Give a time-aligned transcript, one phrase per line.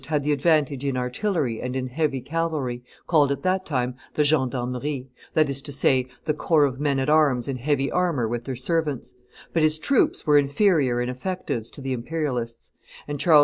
[0.07, 5.11] had the advantage in artillery and in heavy cavalry, called at that time the gendarmerie,
[5.35, 8.55] that is to say, the corps of men at arms in heavy armor with their
[8.55, 9.13] servants;
[9.53, 12.73] but his troops were inferior in effectives to the Imperialists,
[13.07, 13.39] and Charles V.